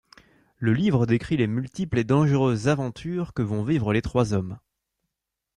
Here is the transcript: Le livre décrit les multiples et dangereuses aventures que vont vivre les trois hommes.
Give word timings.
Le 0.57 0.73
livre 0.73 1.05
décrit 1.05 1.37
les 1.37 1.45
multiples 1.45 1.99
et 1.99 2.03
dangereuses 2.03 2.67
aventures 2.67 3.33
que 3.35 3.43
vont 3.43 3.61
vivre 3.61 3.93
les 3.93 4.01
trois 4.01 4.33
hommes. 4.33 4.57